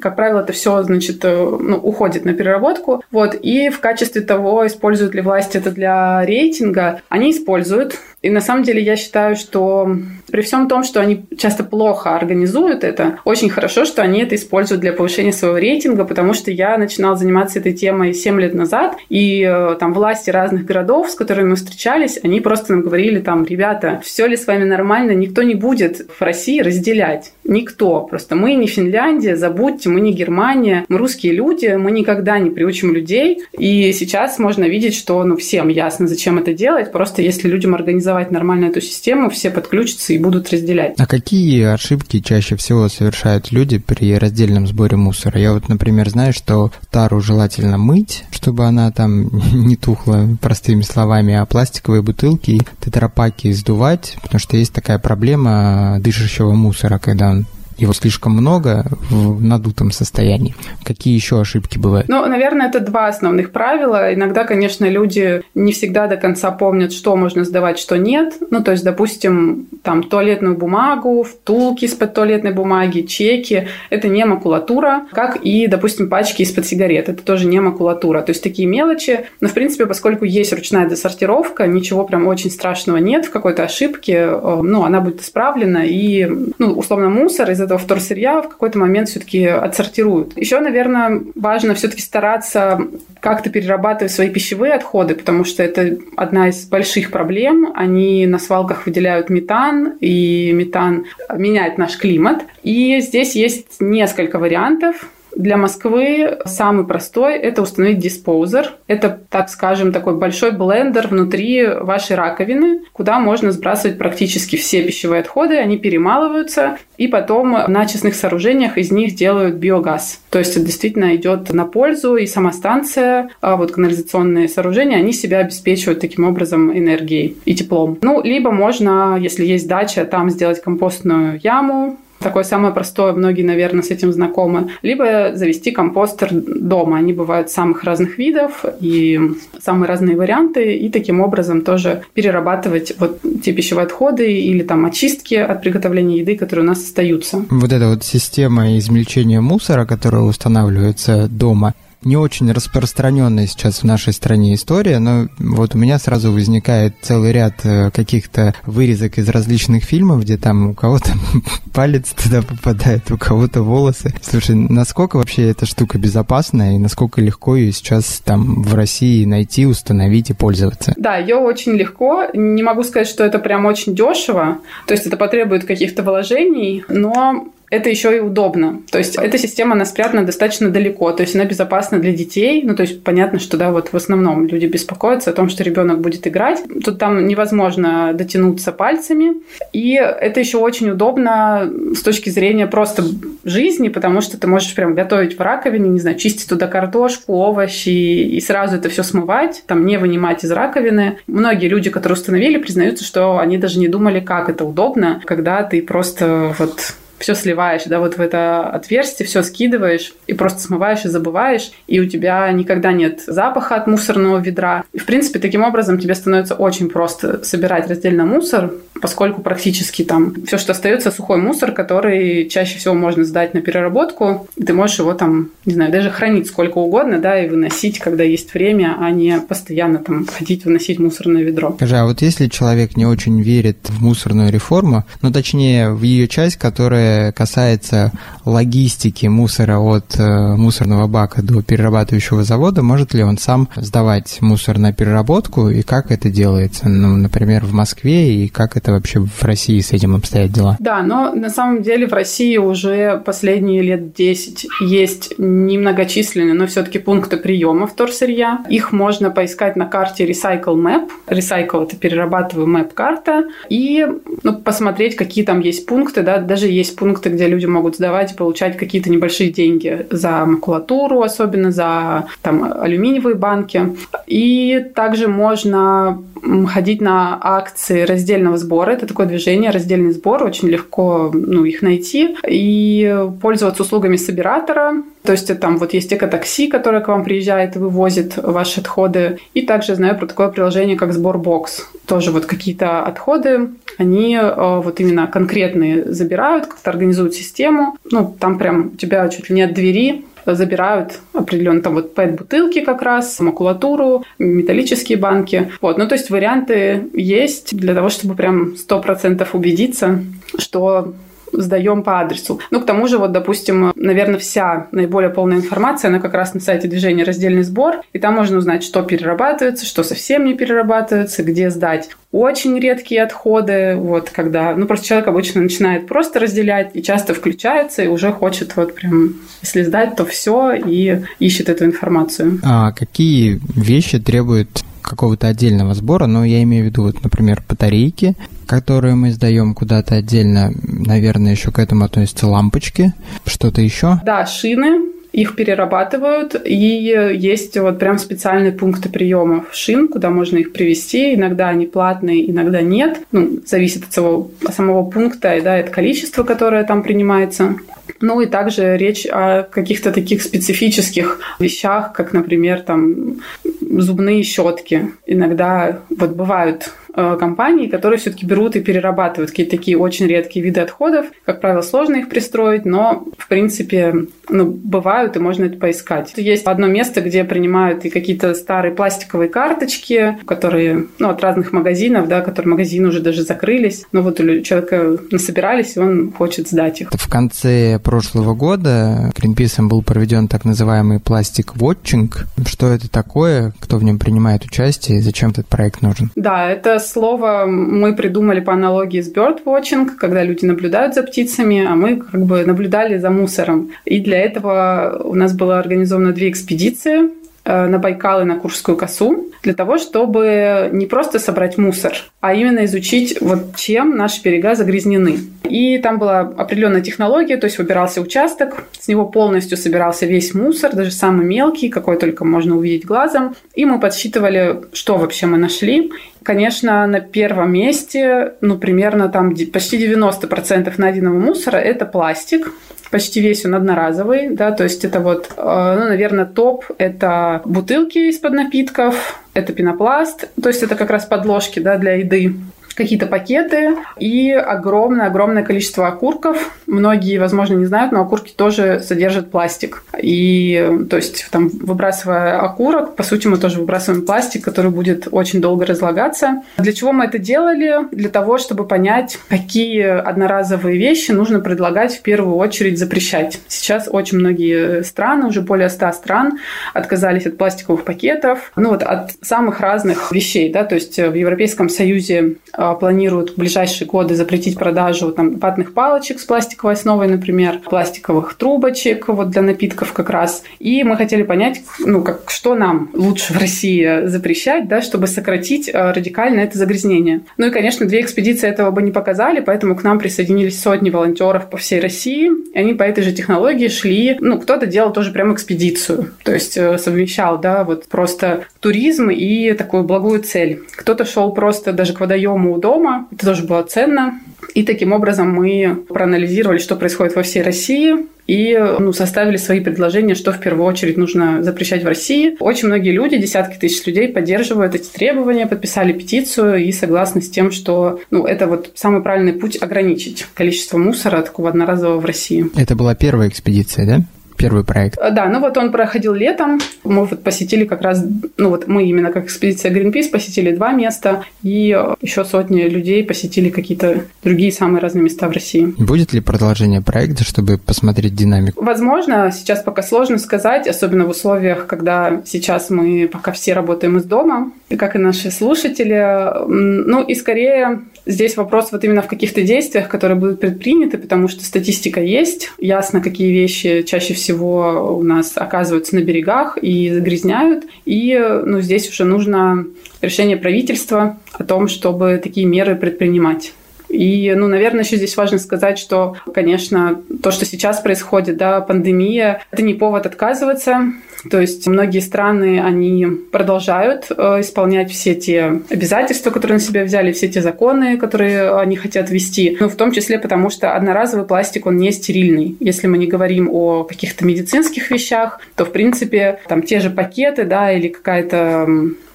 [0.00, 3.04] Как правило, это все, значит, э, ну, уходит на переработку.
[3.10, 3.34] Вот.
[3.34, 7.98] И в качестве того, используют ли власти это для рейтинга, они используют.
[8.22, 9.96] И на самом деле я считаю, что
[10.30, 14.80] при всем том, что они часто плохо организуют это, очень хорошо, что они это используют
[14.80, 19.42] для повышения своего рейтинга, потому что я начинала заниматься этой темой 7 лет назад, и
[19.42, 24.00] э, там власти разных городов, с которыми мы встречались, они просто нам говорили там, ребята,
[24.04, 27.32] все ли с вами нормально, никто не будет в России разделять.
[27.44, 28.02] Никто.
[28.02, 32.94] Просто мы не Финляндия, забудьте, мы не Германия, мы русские люди, мы никогда не приучим
[32.94, 33.42] людей.
[33.58, 36.90] И сейчас можно видеть, что ну, всем ясно, зачем это делать.
[36.90, 40.94] Просто если людям организовать нормально эту систему, все подключатся и будут разделять.
[40.98, 45.38] А какие ошибки чаще всего совершают люди при раздельном сборе мусора?
[45.38, 51.34] Я вот, например, знаю, что тару желательно мыть, чтобы она там не тухла, простыми словами,
[51.34, 57.46] а пластиковые бутылки тетрапаки сдувать, потому что есть такая проблема дышащего мусора, когда он
[57.82, 60.54] его слишком много в надутом состоянии.
[60.84, 62.08] Какие еще ошибки бывают?
[62.08, 64.14] Ну, наверное, это два основных правила.
[64.14, 68.34] Иногда, конечно, люди не всегда до конца помнят, что можно сдавать, что нет.
[68.50, 73.68] Ну, то есть, допустим, там туалетную бумагу, втулки из-под туалетной бумаги, чеки.
[73.90, 77.08] Это не макулатура, как и, допустим, пачки из-под сигарет.
[77.08, 78.22] Это тоже не макулатура.
[78.22, 79.26] То есть, такие мелочи.
[79.40, 84.14] Но, в принципе, поскольку есть ручная десортировка, ничего прям очень страшного нет в какой-то ошибке.
[84.18, 85.84] Э, ну, она будет исправлена.
[85.84, 86.26] И,
[86.58, 90.36] ну, условно, мусор из этого вторсырья в какой-то момент все-таки отсортируют.
[90.36, 92.80] Еще, наверное, важно все-таки стараться
[93.20, 97.72] как-то перерабатывать свои пищевые отходы, потому что это одна из больших проблем.
[97.74, 102.42] Они на свалках выделяют метан, и метан меняет наш климат.
[102.62, 105.08] И здесь есть несколько вариантов.
[105.36, 108.72] Для Москвы самый простой– это установить диспоузер.
[108.86, 115.20] Это, так скажем, такой большой блендер внутри вашей раковины, куда можно сбрасывать практически все пищевые
[115.20, 120.20] отходы, они перемалываются, и потом на честных сооружениях из них делают биогаз.
[120.30, 125.12] То есть это действительно идет на пользу, и сама станция, а вот канализационные сооружения, они
[125.12, 127.98] себя обеспечивают таким образом энергией и теплом.
[128.02, 133.82] Ну, либо можно, если есть дача, там сделать компостную яму, Такое самое простое, многие, наверное,
[133.82, 134.70] с этим знакомы.
[134.82, 136.98] Либо завести компостер дома.
[136.98, 139.20] Они бывают самых разных видов и
[139.60, 140.76] самые разные варианты.
[140.76, 146.36] И таким образом тоже перерабатывать вот те пищевые отходы или там очистки от приготовления еды,
[146.36, 147.44] которые у нас остаются.
[147.50, 154.12] Вот эта вот система измельчения мусора, которая устанавливается дома, не очень распространенная сейчас в нашей
[154.12, 159.84] стране история, но вот у меня сразу возникает целый ряд э, каких-то вырезок из различных
[159.84, 161.10] фильмов, где там у кого-то
[161.72, 164.14] палец туда попадает, у кого-то волосы.
[164.22, 169.66] Слушай, насколько вообще эта штука безопасная и насколько легко ее сейчас там в России найти,
[169.66, 170.94] установить и пользоваться?
[170.96, 172.26] Да, ее очень легко.
[172.34, 174.58] Не могу сказать, что это прям очень дешево.
[174.86, 178.82] То есть это потребует каких-то вложений, но это еще и удобно.
[178.90, 182.62] То есть эта система, она спрятана достаточно далеко, то есть она безопасна для детей.
[182.62, 186.02] Ну, то есть понятно, что, да, вот в основном люди беспокоятся о том, что ребенок
[186.02, 186.62] будет играть.
[186.84, 189.36] Тут там невозможно дотянуться пальцами.
[189.72, 193.04] И это еще очень удобно с точки зрения просто
[193.44, 197.88] жизни, потому что ты можешь прям готовить в раковине, не знаю, чистить туда картошку, овощи
[197.88, 201.20] и сразу это все смывать, там не вынимать из раковины.
[201.26, 205.80] Многие люди, которые установили, признаются, что они даже не думали, как это удобно, когда ты
[205.80, 211.08] просто вот все сливаешь, да, вот в это отверстие, все скидываешь и просто смываешь и
[211.08, 214.84] забываешь, и у тебя никогда нет запаха от мусорного ведра.
[214.92, 220.34] И, в принципе, таким образом тебе становится очень просто собирать раздельно мусор, поскольку практически там
[220.46, 224.98] все, что остается, сухой мусор, который чаще всего можно сдать на переработку, и ты можешь
[224.98, 229.10] его там, не знаю, даже хранить сколько угодно, да, и выносить, когда есть время, а
[229.10, 231.74] не постоянно там ходить выносить мусорное ведро.
[231.76, 236.28] Скажи, а вот если человек не очень верит в мусорную реформу, ну, точнее, в ее
[236.28, 238.12] часть, которая касается
[238.44, 244.78] логистики мусора от э, мусорного бака до перерабатывающего завода, может ли он сам сдавать мусор
[244.78, 249.42] на переработку и как это делается, ну, например, в Москве и как это вообще в
[249.42, 250.76] России с этим обстоят дела?
[250.80, 256.98] Да, но на самом деле в России уже последние лет 10 есть немногочисленные, но все-таки
[256.98, 258.64] пункты приема вторсырья.
[258.68, 261.08] Их можно поискать на карте Recycle Map.
[261.26, 263.44] Recycle– это перерабатываю Map карта.
[263.68, 264.06] И
[264.42, 266.22] ну, посмотреть, какие там есть пункты.
[266.22, 266.38] Да?
[266.38, 271.72] Даже есть пункты, где люди могут сдавать и получать какие-то небольшие деньги за макулатуру, особенно
[271.72, 273.96] за там, алюминиевые банки.
[274.28, 276.22] И также можно
[276.68, 278.92] ходить на акции раздельного сбора.
[278.92, 280.44] Это такое движение, раздельный сбор.
[280.44, 282.36] Очень легко ну, их найти.
[282.48, 287.78] И пользоваться услугами собиратора То есть там вот есть экотакси, которое к вам приезжает и
[287.78, 289.38] вывозит ваши отходы.
[289.54, 291.88] И также знаю про такое приложение, как Сборбокс.
[292.06, 297.96] Тоже вот какие-то отходы, они э, вот именно конкретные забирают, как-то организуют систему.
[298.10, 302.80] Ну, там прям у тебя чуть ли не от двери забирают определенно там вот пэт-бутылки
[302.80, 305.70] как раз, макулатуру, металлические банки.
[305.80, 310.22] Вот, ну то есть варианты есть для того, чтобы прям сто процентов убедиться,
[310.58, 311.14] что
[311.52, 312.60] сдаем по адресу.
[312.70, 316.60] Ну, к тому же, вот, допустим, наверное, вся наиболее полная информация, она как раз на
[316.60, 321.70] сайте движения «Раздельный сбор», и там можно узнать, что перерабатывается, что совсем не перерабатывается, где
[321.70, 327.34] сдать очень редкие отходы, вот, когда, ну, просто человек обычно начинает просто разделять и часто
[327.34, 332.58] включается и уже хочет вот прям, если сдать, то все и ищет эту информацию.
[332.64, 338.34] А какие вещи требуют какого-то отдельного сбора, но я имею в виду, вот, например, батарейки,
[338.66, 343.12] которые мы сдаем куда-то отдельно, наверное, еще к этому относятся лампочки,
[343.44, 344.20] что-то еще.
[344.24, 350.72] Да, шины, их перерабатывают, и есть вот прям специальные пункты приема шин, куда можно их
[350.72, 351.34] привезти.
[351.34, 353.20] Иногда они платные, иногда нет.
[353.32, 357.76] Ну, зависит от самого, самого пункта да, от количества, которое там принимается.
[358.20, 363.40] Ну и также речь о каких-то таких специфических вещах, как, например, там
[363.80, 365.12] зубные щетки.
[365.26, 370.80] Иногда вот бывают Э, компаний, которые все-таки берут и перерабатывают какие-то такие очень редкие виды
[370.80, 371.26] отходов.
[371.44, 374.14] Как правило, сложно их пристроить, но, в принципе,
[374.48, 376.32] ну, бывают, и можно это поискать.
[376.36, 382.28] Есть одно место, где принимают и какие-то старые пластиковые карточки, которые, ну, от разных магазинов,
[382.28, 387.02] да, которые магазины уже даже закрылись, но вот у человека насобирались, и он хочет сдать
[387.02, 387.10] их.
[387.12, 392.46] В конце прошлого года Greenpeace был проведен так называемый пластик-вотчинг.
[392.66, 396.30] Что это такое, кто в нем принимает участие и зачем этот проект нужен?
[396.36, 401.94] Да, это слово мы придумали по аналогии с birdwatching, когда люди наблюдают за птицами, а
[401.94, 403.90] мы как бы наблюдали за мусором.
[404.04, 409.46] И для этого у нас было организовано две экспедиции на Байкал и на Куршскую косу
[409.62, 415.38] для того, чтобы не просто собрать мусор, а именно изучить, вот чем наши берега загрязнены.
[415.64, 420.94] И там была определенная технология, то есть выбирался участок, с него полностью собирался весь мусор,
[420.94, 423.54] даже самый мелкий, какой только можно увидеть глазом.
[423.74, 426.10] И мы подсчитывали, что вообще мы нашли.
[426.42, 432.72] Конечно, на первом месте, ну, примерно там почти 90% найденного мусора– это пластик.
[433.12, 438.30] Почти весь он одноразовый, да, то есть это вот, э, ну, наверное, топ– это бутылки
[438.30, 442.54] из-под напитков, это пенопласт, то есть это как раз подложки, да, для еды
[442.94, 446.72] какие-то пакеты и огромное-огромное количество окурков.
[446.86, 450.04] Многие, возможно, не знают, но окурки тоже содержат пластик.
[450.20, 455.60] И, то есть, там, выбрасывая окурок, по сути, мы тоже выбрасываем пластик, который будет очень
[455.60, 456.62] долго разлагаться.
[456.78, 458.08] Для чего мы это делали?
[458.12, 463.60] Для того, чтобы понять, какие одноразовые вещи нужно предлагать в первую очередь запрещать.
[463.68, 466.58] Сейчас очень многие страны, уже более 100 стран,
[466.94, 471.88] отказались от пластиковых пакетов, ну вот от самых разных вещей, да, то есть в Европейском
[471.88, 477.78] Союзе а, планируют в ближайшие годы запретить продажу там, ватных палочек с пластиковой основой, например,
[477.78, 480.62] пластиковых трубочек вот для напитков как раз.
[480.78, 485.90] И мы хотели понять, ну, как, что нам лучше в России запрещать, да, чтобы сократить
[485.92, 487.42] а, радикально это загрязнение.
[487.56, 491.70] Ну и, конечно, две экспедиции этого бы не показали, поэтому к нам присоединились сотни волонтеров
[491.70, 492.50] по всей России.
[492.74, 496.76] И они по этой же технологии шли, ну, кто-то делал тоже прям экспедицию, то есть
[496.76, 500.82] э, совмещал, да, вот просто туризм и такую благую цель.
[500.96, 503.28] Кто-то шел просто даже к водоему у дома.
[503.30, 504.40] Это тоже было ценно.
[504.74, 508.14] И таким образом мы проанализировали, что происходит во всей России,
[508.46, 512.56] и ну, составили свои предложения, что в первую очередь нужно запрещать в России.
[512.60, 517.70] Очень многие люди, десятки тысяч людей поддерживают эти требования, подписали петицию и согласны с тем,
[517.70, 522.66] что ну, это вот самый правильный путь ограничить количество мусора такого одноразового в России.
[522.76, 524.20] Это была первая экспедиция, да?
[524.56, 525.18] Первый проект?
[525.18, 526.80] Э, да, ну вот он проходил летом.
[527.04, 528.24] Мы вот посетили как раз,
[528.56, 533.70] ну вот мы именно как экспедиция Greenpeace посетили два места, и еще сотни людей посетили
[533.70, 535.94] какие-то другие самые разные места в России.
[535.98, 538.82] Будет ли продолжение проекта, чтобы посмотреть динамику?
[538.82, 544.24] Возможно, сейчас пока сложно сказать, особенно в условиях, когда сейчас мы пока все работаем из
[544.24, 546.22] дома, как и наши слушатели.
[546.68, 551.64] Ну и скорее Здесь вопрос вот именно в каких-то действиях, которые будут предприняты, потому что
[551.64, 557.84] статистика есть, ясно, какие вещи чаще всего у нас оказываются на берегах и загрязняют.
[558.04, 559.86] И ну, здесь уже нужно
[560.20, 563.72] решение правительства о том, чтобы такие меры предпринимать.
[564.08, 569.62] И, ну, наверное, еще здесь важно сказать, что, конечно, то, что сейчас происходит, да, пандемия,
[569.70, 571.14] это не повод отказываться.
[571.50, 577.32] То есть многие страны, они продолжают э, исполнять все те обязательства, которые на себя взяли,
[577.32, 579.76] все те законы, которые они хотят ввести.
[579.80, 582.76] Ну, в том числе потому, что одноразовый пластик, он не стерильный.
[582.80, 587.64] Если мы не говорим о каких-то медицинских вещах, то, в принципе, там те же пакеты,
[587.64, 588.88] да, или какая-то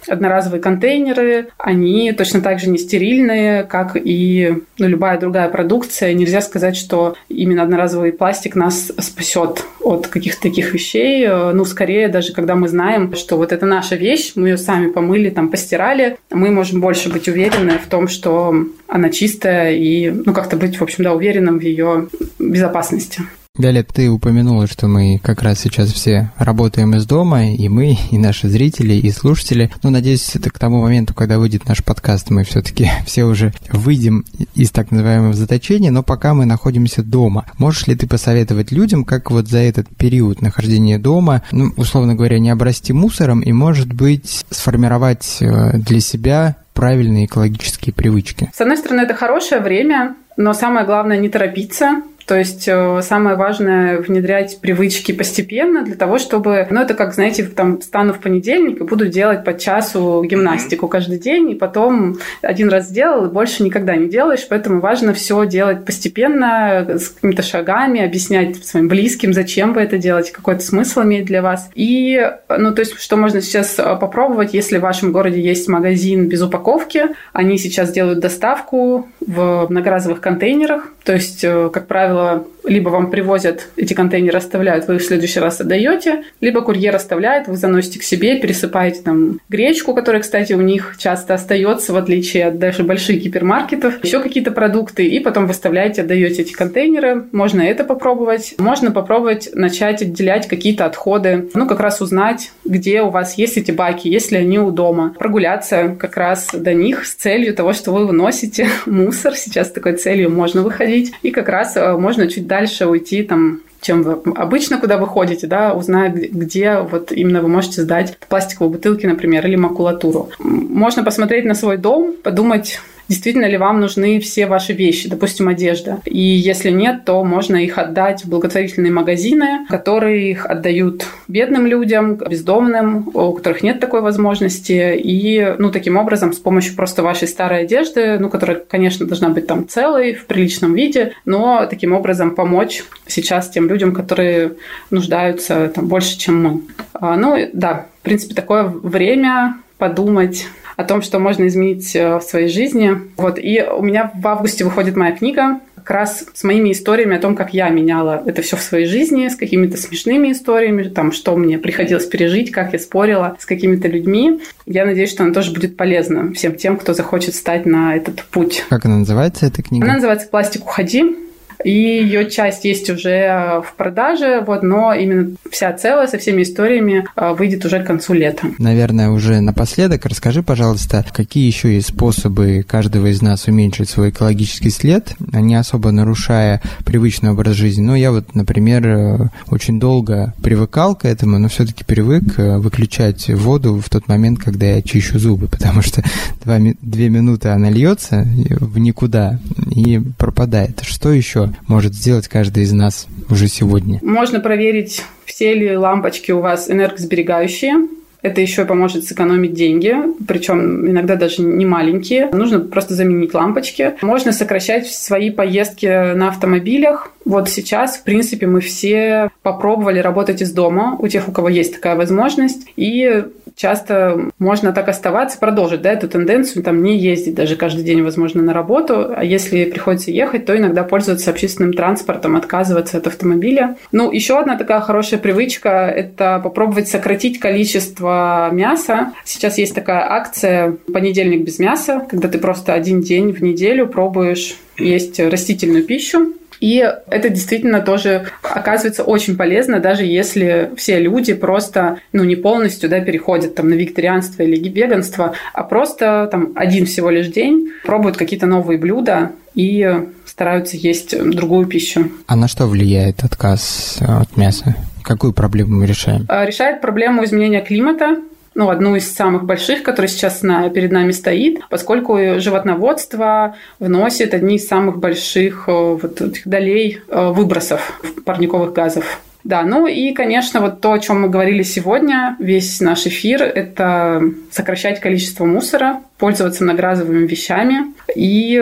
[0.07, 6.13] одноразовые контейнеры, они точно так же не стерильные, как и ну, любая другая продукция.
[6.13, 11.27] Нельзя сказать, что именно одноразовый пластик нас спасет от каких-то таких вещей.
[11.27, 15.29] Ну, скорее, даже когда мы знаем, что вот это наша вещь, мы ее сами помыли,
[15.29, 18.53] там, постирали, мы можем больше быть уверены в том, что
[18.87, 22.07] она чистая и, ну, как-то быть, в общем, да, уверенным в ее
[22.39, 23.21] безопасности.
[23.57, 28.17] Виолет, ты упомянула, что мы как раз сейчас все работаем из дома, и мы, и
[28.19, 29.71] наши зрители, и слушатели.
[29.81, 34.25] Ну, надеюсь, это к тому моменту, когда выйдет наш подкаст, мы все-таки все уже выйдем
[34.53, 37.45] из так называемого заточения, но пока мы находимся дома.
[37.57, 42.37] Можешь ли ты посоветовать людям, как вот за этот период нахождения дома, ну, условно говоря,
[42.37, 48.51] не обрасти мусором и, может быть, сформировать э, для себя правильные экологические привычки?
[48.53, 53.37] С одной стороны, это хорошее время, но самое главное не торопиться, то есть э, самое
[53.37, 58.81] важное внедрять привычки постепенно для того, чтобы, ну это как, знаете, там стану в понедельник
[58.81, 63.63] и буду делать по часу гимнастику каждый день, и потом один раз сделал и больше
[63.63, 69.71] никогда не делаешь, поэтому важно все делать постепенно, с какими-то шагами, объяснять своим близким, зачем
[69.71, 71.69] вы это делаете, какой это смысл имеет для вас.
[71.75, 76.27] И, ну то есть, что можно сейчас э, попробовать, если в вашем городе есть магазин
[76.27, 82.47] без упаковки, они сейчас делают доставку в многоразовых контейнерах, то есть, э, как правило, этого
[82.67, 87.47] либо вам привозят эти контейнеры, оставляют, вы их в следующий раз отдаете, либо курьер оставляет,
[87.47, 92.47] вы заносите к себе, пересыпаете там гречку, которая, кстати, у них часто остается, в отличие
[92.47, 97.25] от даже больших гипермаркетов, еще какие-то продукты, и потом выставляете, отдаете эти контейнеры.
[97.31, 98.55] Можно это попробовать.
[98.57, 103.71] Можно попробовать начать отделять какие-то отходы, ну, как раз узнать, где у вас есть эти
[103.71, 105.15] баки, есть ли они у дома.
[105.17, 109.35] Прогуляться как раз до них с целью того, что вы выносите мусор.
[109.35, 111.13] Сейчас такой целью можно выходить.
[111.21, 112.56] И как раз э, можно чуть дальше
[112.87, 117.83] уйти там чем вы обычно куда вы ходите, да, узнать, где вот именно вы можете
[117.83, 120.29] сдать пластиковые бутылки, например, или макулатуру.
[120.39, 125.99] Можно посмотреть на свой дом, подумать, действительно ли вам нужны все ваши вещи, допустим, одежда.
[126.05, 132.15] И если нет, то можно их отдать в благотворительные магазины, которые их отдают бедным людям,
[132.15, 134.95] бездомным, у которых нет такой возможности.
[134.97, 139.47] И, ну, таким образом, с помощью просто вашей старой одежды, ну, которая, конечно, должна быть
[139.47, 144.53] там целой, в приличном виде, но таким образом помочь сейчас тем людям, которые
[144.89, 146.61] нуждаются там больше, чем мы.
[146.93, 150.47] А, ну, да, в принципе, такое время подумать
[150.77, 152.91] о том, что можно изменить э, в своей жизни.
[153.17, 153.37] Вот.
[153.37, 157.33] И у меня в августе выходит моя книга как раз с моими историями о том,
[157.35, 161.57] как я меняла это все в своей жизни, с какими-то смешными историями, там, что мне
[161.57, 164.41] приходилось пережить, как я спорила с какими-то людьми.
[164.65, 168.65] Я надеюсь, что она тоже будет полезна всем тем, кто захочет стать на этот путь.
[168.69, 169.85] Как она называется, эта книга?
[169.85, 171.26] Она называется «Пластик, уходи».
[171.67, 176.43] И ее часть есть уже э, в продаже, вот, но именно вся целая со всеми
[176.43, 178.47] историями э, выйдет уже к концу лета.
[178.57, 184.69] Наверное, уже напоследок расскажи, пожалуйста, какие еще есть способы каждого из нас уменьшить свой экологический
[184.69, 187.81] след, не особо нарушая привычный образ жизни.
[187.81, 189.17] Ну, я вот, например, э,
[189.49, 194.81] очень долго привыкал к этому, но все-таки привык выключать воду в тот момент, когда я
[194.81, 196.01] чищу зубы, потому что
[196.45, 199.37] два, две минуты она льется в никуда
[199.69, 200.79] и пропадает.
[200.83, 203.99] Что еще может сделать каждый из нас уже сегодня?
[204.01, 207.87] Можно проверить, все ли лампочки у вас энергосберегающие.
[208.21, 209.95] Это еще поможет сэкономить деньги,
[210.27, 212.29] причем иногда даже не маленькие.
[212.31, 213.93] Нужно просто заменить лампочки.
[214.01, 217.11] Можно сокращать свои поездки на автомобилях.
[217.25, 221.75] Вот сейчас, в принципе, мы все попробовали работать из дома, у тех, у кого есть
[221.75, 222.67] такая возможность.
[222.75, 228.01] И часто можно так оставаться, продолжить да, эту тенденцию, там не ездить даже каждый день,
[228.01, 229.13] возможно, на работу.
[229.15, 233.75] А если приходится ехать, то иногда пользоваться общественным транспортом, отказываться от автомобиля.
[233.91, 238.06] Ну, еще одна такая хорошая привычка– это попробовать сократить количество
[238.51, 239.13] мяса.
[239.25, 244.57] Сейчас есть такая акция «Понедельник без мяса», когда ты просто один день в неделю пробуешь
[244.77, 246.33] есть растительную пищу.
[246.59, 246.77] И
[247.07, 252.99] это действительно тоже оказывается очень полезно, даже если все люди просто ну, не полностью да,
[252.99, 258.47] переходят там, на вегетарианство или веганство, а просто там, один всего лишь день пробуют какие-то
[258.47, 262.11] новые блюда и стараются есть другую пищу.
[262.27, 264.75] А на что влияет отказ от мяса?
[265.07, 266.25] Какую проблему мы решаем?
[266.27, 268.17] А, решает проблему изменения климата,
[268.55, 274.67] ну, одну из самых больших, которая сейчас перед нами стоит, поскольку животноводство вносит одни из
[274.67, 279.21] самых больших э, вот этих долей э, выбросов парниковых газов.
[279.45, 284.21] Да, ну и, конечно, вот то, о чем мы говорили сегодня, весь наш эфир, это
[284.51, 288.61] сокращать количество мусора, пользоваться многоразовыми вещами и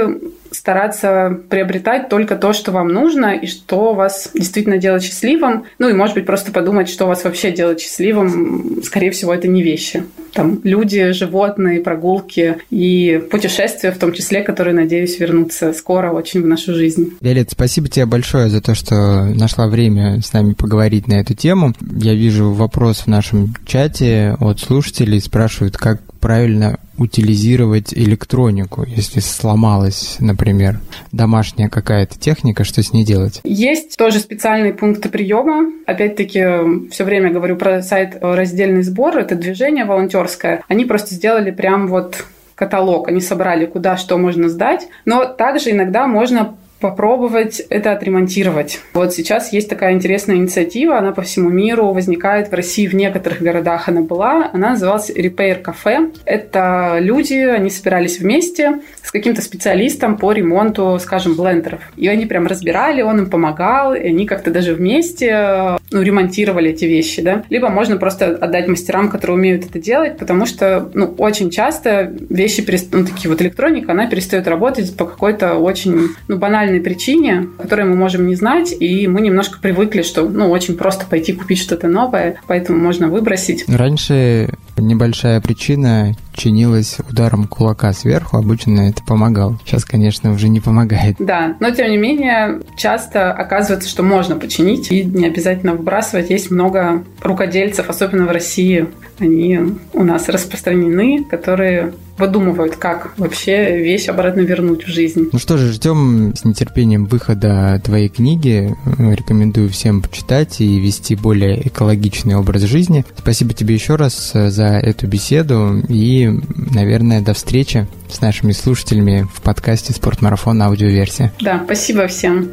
[0.56, 5.66] стараться приобретать только то, что вам нужно и что вас действительно делает счастливым.
[5.80, 8.82] Ну и, может быть, просто подумать, что вас вообще делает счастливым.
[8.84, 10.04] Скорее всего, это не вещи.
[10.34, 16.48] Там люди, животные, прогулки и путешествия, в том числе, которые, надеюсь, вернутся скоро очень в
[16.48, 17.14] нашу жизнь.
[17.22, 21.74] Виолет, спасибо тебе большое за то, что нашла время с нами поговорить на эту тему.
[21.82, 30.18] Я вижу вопрос в нашем чате от слушателей, спрашивают, как правильно утилизировать электронику, если сломалась,
[30.20, 30.80] например,
[31.12, 33.42] домашняя какая-то техника, что с ней делать?
[33.44, 35.72] Есть тоже специальные пункты приема.
[35.86, 39.18] Опять-таки, все время говорю про сайт «Раздельный сбор».
[39.18, 40.64] Это движение волонтерское.
[40.68, 42.26] Они просто сделали прям вот
[42.56, 43.08] каталог.
[43.08, 44.88] Они собрали, куда что можно сдать.
[45.04, 48.82] Но также иногда можно попробовать это отремонтировать.
[48.94, 53.42] Вот сейчас есть такая интересная инициатива, она по всему миру возникает в России, в некоторых
[53.42, 56.14] городах она была, она называлась Repair Cafe.
[56.26, 61.82] Это люди, они собирались вместе с каким-то специалистом по ремонту, скажем, блендеров.
[61.96, 66.86] И они прям разбирали, он им помогал, и они как-то даже вместе ну, ремонтировали эти
[66.86, 67.44] вещи, да.
[67.50, 72.66] Либо можно просто отдать мастерам, которые умеют это делать, потому что, ну, очень часто вещи,
[72.92, 77.90] ну, такие вот электроника, она перестает работать по какой-то очень, ну, банальной банальной причине, которую
[77.90, 81.88] мы можем не знать, и мы немножко привыкли, что ну, очень просто пойти купить что-то
[81.88, 83.66] новое, поэтому можно выбросить.
[83.68, 89.60] Раньше небольшая причина чинилась ударом кулака сверху, обычно это помогало.
[89.66, 91.16] Сейчас, конечно, уже не помогает.
[91.20, 96.30] Да, но тем не менее, часто оказывается, что можно починить и не обязательно выбрасывать.
[96.30, 98.88] Есть много рукодельцев, особенно в России,
[99.20, 99.60] они
[99.94, 105.30] у нас распространены, которые выдумывают, как вообще вещь обратно вернуть в жизнь.
[105.32, 108.74] Ну что же, ждем с нетерпением выхода твоей книги.
[108.98, 113.06] Рекомендую всем почитать и вести более экологичный образ жизни.
[113.18, 116.30] Спасибо тебе еще раз за эту беседу и,
[116.74, 120.62] наверное, до встречи с нашими слушателями в подкасте «Спортмарафон.
[120.62, 121.34] Аудиоверсия».
[121.42, 122.50] Да, спасибо всем.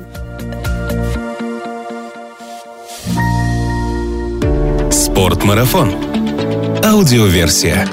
[5.23, 5.95] Спортмарафон.
[6.85, 7.87] Аудиоверсия.